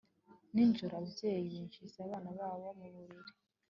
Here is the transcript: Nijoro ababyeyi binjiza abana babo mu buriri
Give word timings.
Nijoro 0.53 0.93
ababyeyi 0.95 1.45
binjiza 1.51 1.97
abana 2.05 2.29
babo 2.37 2.67
mu 2.79 2.87
buriri 2.93 3.33